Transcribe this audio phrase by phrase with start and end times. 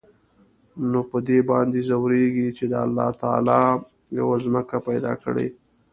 [0.89, 3.47] نو په دې باندې ځوريږي چې د الله تعال
[4.17, 5.47] يوه ځمکه پېدا کړى.